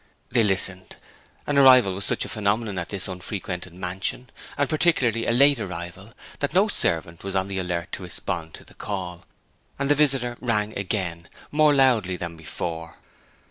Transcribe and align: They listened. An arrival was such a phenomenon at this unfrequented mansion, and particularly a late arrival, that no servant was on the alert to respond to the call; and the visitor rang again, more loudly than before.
They 0.31 0.41
listened. 0.43 0.95
An 1.45 1.59
arrival 1.59 1.93
was 1.93 2.05
such 2.05 2.25
a 2.25 2.27
phenomenon 2.27 2.79
at 2.79 2.89
this 2.89 3.07
unfrequented 3.07 3.75
mansion, 3.75 4.29
and 4.57 4.67
particularly 4.67 5.27
a 5.27 5.31
late 5.31 5.59
arrival, 5.59 6.15
that 6.39 6.55
no 6.55 6.67
servant 6.67 7.23
was 7.23 7.35
on 7.35 7.47
the 7.49 7.59
alert 7.59 7.91
to 7.91 8.01
respond 8.01 8.55
to 8.55 8.63
the 8.63 8.73
call; 8.73 9.25
and 9.77 9.91
the 9.91 9.93
visitor 9.93 10.37
rang 10.41 10.75
again, 10.75 11.27
more 11.51 11.71
loudly 11.75 12.15
than 12.17 12.35
before. 12.35 12.95